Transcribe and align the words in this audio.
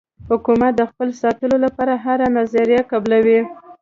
حکومت 0.29 0.73
د 0.77 0.81
خپل 0.91 1.09
ساتلو 1.21 1.55
لپاره 1.65 1.93
هره 2.05 2.27
نظریه 2.37 2.81
قبلوي. 2.91 3.39